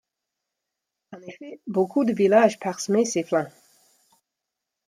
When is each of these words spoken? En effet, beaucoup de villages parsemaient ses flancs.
En 1.11 1.21
effet, 1.21 1.59
beaucoup 1.67 2.05
de 2.05 2.11
villages 2.11 2.57
parsemaient 2.59 3.05
ses 3.05 3.21
flancs. 3.23 3.51